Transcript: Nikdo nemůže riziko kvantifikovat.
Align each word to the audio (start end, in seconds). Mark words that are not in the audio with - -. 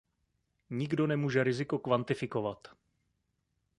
Nikdo 0.69 1.07
nemůže 1.07 1.43
riziko 1.43 1.79
kvantifikovat. 1.79 2.67